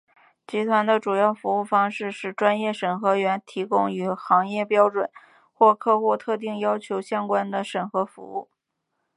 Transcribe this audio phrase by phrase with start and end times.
[0.47, 5.07] 集团的主要服务方式是由专业审核员提供与行业标准
[5.53, 8.49] 或客户特定要求相关的审核服务。